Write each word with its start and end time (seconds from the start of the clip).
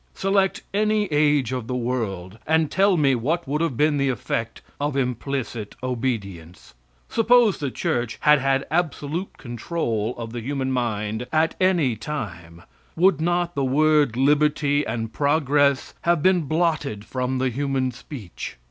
Select 0.15 0.63
any 0.73 1.05
age 1.13 1.51
of 1.51 1.67
the 1.67 1.75
world 1.75 2.39
and 2.47 2.71
tell 2.71 2.97
me 2.97 3.13
what 3.13 3.47
would 3.47 3.61
have 3.61 3.77
been 3.77 3.97
the 3.97 4.09
effect 4.09 4.63
of 4.79 4.97
implicit 4.97 5.75
obedience. 5.83 6.73
Suppose 7.07 7.59
the 7.59 7.69
church 7.69 8.17
had 8.21 8.39
had 8.39 8.65
absolute 8.71 9.37
control 9.37 10.15
of 10.17 10.31
the 10.33 10.41
human 10.41 10.71
mind 10.71 11.27
at 11.31 11.53
any 11.61 11.95
time, 11.95 12.63
would 12.95 13.21
not 13.21 13.53
the 13.53 13.63
word 13.63 14.17
liberty 14.17 14.83
and 14.87 15.13
progress 15.13 15.93
have 16.01 16.23
been 16.23 16.45
blotted 16.47 17.05
from 17.05 17.37
the 17.37 17.49
human 17.49 17.91
speech? 17.91 18.57